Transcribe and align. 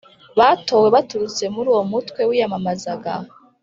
Batowe 0.39 0.87
baturutse 0.95 1.43
muri 1.55 1.67
uwo 1.73 1.83
mutwe 1.91 2.21
wiyamamazaga 2.29 3.13